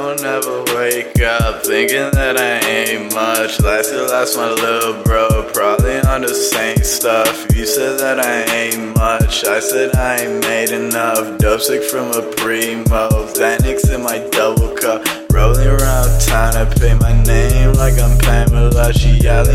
[0.00, 3.60] don't ever wake up thinking that I ain't much.
[3.60, 7.46] Last year lost my little bro, probably on the same stuff.
[7.54, 11.38] You said that I ain't much, I said I ain't made enough.
[11.38, 15.04] Dope sick from a primo, Xanax in my double cup.
[15.32, 18.92] Rolling around town, I pay my name like I'm Pamela.
[18.92, 19.47] She yelling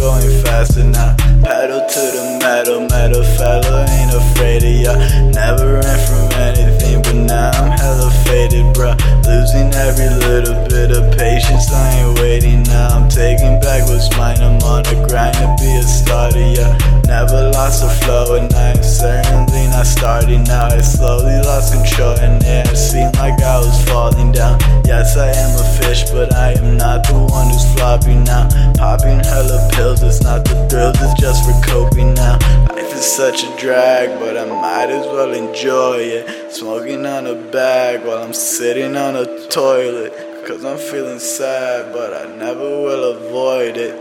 [0.00, 1.14] going faster now.
[1.44, 4.92] Pedal to the metal, metal fella, ain't afraid of ya.
[5.28, 8.96] Never ran from anything, but now I'm hella faded, bruh.
[9.28, 12.96] Losing every little bit of patience, I ain't waiting now.
[12.96, 16.72] I'm taking back what's mine, I'm on the grind to be a starter, yeah.
[17.04, 20.72] Never lost the flow, and I am certainly not starting now.
[20.72, 24.58] I slowly lost control, and it seemed like I was falling down.
[24.84, 25.49] Yes, I am
[25.90, 28.48] but I am not the one who's floppy now.
[28.74, 32.38] Popping hella pills, it's not the thrills, it's just for coping now.
[32.68, 36.52] Life is such a drag, but I might as well enjoy it.
[36.52, 40.12] Smoking on a bag while I'm sitting on a toilet.
[40.46, 43.96] Cause I'm feeling sad, but I never will avoid it.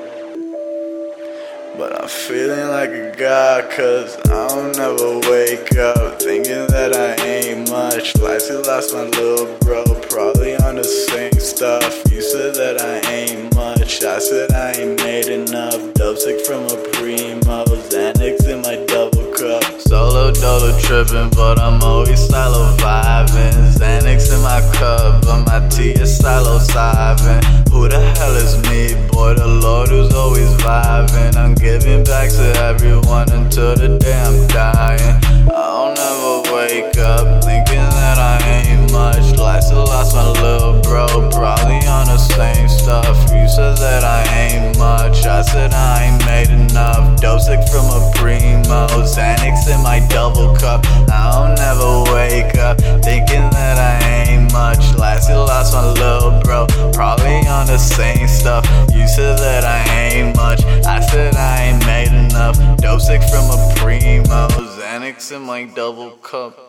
[1.76, 7.16] But I'm feeling like a god, cause I don't ever wake up thinking that I
[7.26, 7.49] ain't
[8.00, 8.16] much.
[8.22, 12.04] Last you lost my little bro, probably on the same stuff.
[12.12, 15.94] You said that I ain't much, I said I ain't made enough.
[15.96, 19.64] Dope sick from a primo, Xanax in my double cup.
[19.82, 23.58] Solo dolo tripping, but I'm always silo vibing.
[23.78, 27.44] Xanax in my cup, but my tea is psilocybin.
[27.70, 29.34] Who the hell is me, boy?
[29.34, 31.36] The Lord who's always vibing.
[31.36, 35.19] I'm giving back to everyone until the day I'm dying.
[48.88, 50.86] Xanax in my double cup.
[51.10, 54.96] I don't ever wake up thinking that I ain't much.
[54.98, 58.66] Last you lost my little bro, probably on the same stuff.
[58.94, 59.82] You said that I
[60.12, 62.58] ain't much, I said I ain't made enough.
[62.78, 66.69] Dope sick from a primo, Xanax in my double cup.